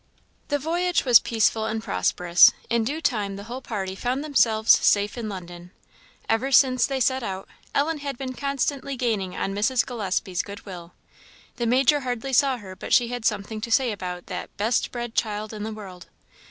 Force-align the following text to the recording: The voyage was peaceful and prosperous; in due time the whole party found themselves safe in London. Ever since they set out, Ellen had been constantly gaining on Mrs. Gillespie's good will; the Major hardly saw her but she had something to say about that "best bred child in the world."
The 0.47 0.57
voyage 0.57 1.05
was 1.05 1.19
peaceful 1.19 1.67
and 1.67 1.83
prosperous; 1.83 2.53
in 2.71 2.83
due 2.83 3.01
time 3.01 3.35
the 3.35 3.43
whole 3.43 3.61
party 3.61 3.93
found 3.93 4.23
themselves 4.23 4.71
safe 4.83 5.15
in 5.15 5.29
London. 5.29 5.69
Ever 6.27 6.51
since 6.51 6.87
they 6.87 6.99
set 6.99 7.21
out, 7.21 7.47
Ellen 7.75 7.99
had 7.99 8.17
been 8.17 8.33
constantly 8.33 8.97
gaining 8.97 9.35
on 9.35 9.53
Mrs. 9.53 9.85
Gillespie's 9.85 10.41
good 10.41 10.65
will; 10.65 10.93
the 11.57 11.67
Major 11.67 11.99
hardly 11.99 12.33
saw 12.33 12.57
her 12.57 12.75
but 12.75 12.93
she 12.93 13.09
had 13.09 13.25
something 13.25 13.61
to 13.61 13.69
say 13.69 13.91
about 13.91 14.25
that 14.25 14.49
"best 14.57 14.91
bred 14.91 15.13
child 15.13 15.53
in 15.53 15.61
the 15.61 15.71
world." 15.71 16.07